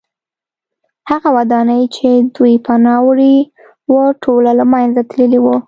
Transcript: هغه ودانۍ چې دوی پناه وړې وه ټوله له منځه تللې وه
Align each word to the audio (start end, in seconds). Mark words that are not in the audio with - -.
هغه 1.09 1.29
ودانۍ 1.37 1.83
چې 1.95 2.07
دوی 2.35 2.53
پناه 2.65 2.99
وړې 3.05 3.35
وه 3.91 4.05
ټوله 4.23 4.51
له 4.59 4.65
منځه 4.73 5.01
تللې 5.11 5.39
وه 5.45 5.55